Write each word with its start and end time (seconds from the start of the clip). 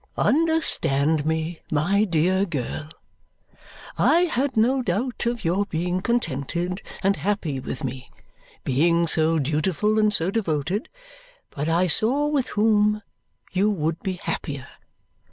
"Understand 0.17 1.27
me, 1.27 1.59
my 1.71 2.05
dear 2.05 2.43
girl. 2.45 2.89
I 3.99 4.21
had 4.21 4.57
no 4.57 4.81
doubt 4.81 5.27
of 5.27 5.45
your 5.45 5.67
being 5.67 6.01
contented 6.01 6.81
and 7.03 7.17
happy 7.17 7.59
with 7.59 7.83
me, 7.83 8.09
being 8.63 9.05
so 9.05 9.37
dutiful 9.37 9.99
and 9.99 10.11
so 10.11 10.31
devoted; 10.31 10.89
but 11.51 11.69
I 11.69 11.85
saw 11.85 12.25
with 12.25 12.49
whom 12.57 13.03
you 13.51 13.69
would 13.69 13.99
be 14.01 14.13
happier. 14.13 14.67